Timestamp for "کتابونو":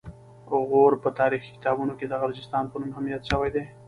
1.55-1.93